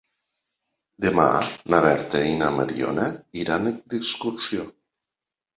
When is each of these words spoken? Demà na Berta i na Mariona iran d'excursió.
Demà 1.05 1.25
na 1.73 1.81
Berta 1.87 2.21
i 2.29 2.33
na 2.39 2.49
Mariona 2.57 3.05
iran 3.45 3.71
d'excursió. 3.75 4.69